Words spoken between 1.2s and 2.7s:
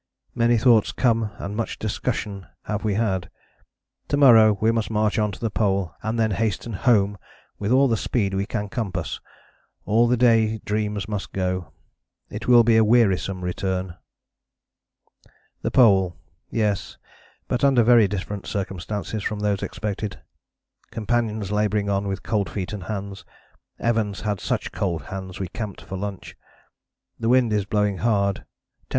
and much discussion